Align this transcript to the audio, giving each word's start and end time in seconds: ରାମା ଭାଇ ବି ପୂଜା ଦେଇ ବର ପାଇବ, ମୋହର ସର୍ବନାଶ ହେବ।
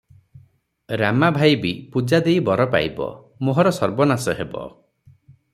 ରାମା 1.01 1.29
ଭାଇ 1.35 1.59
ବି 1.65 1.73
ପୂଜା 1.97 2.21
ଦେଇ 2.29 2.41
ବର 2.49 2.67
ପାଇବ, 2.77 3.11
ମୋହର 3.49 3.77
ସର୍ବନାଶ 3.81 4.39
ହେବ। 4.41 4.69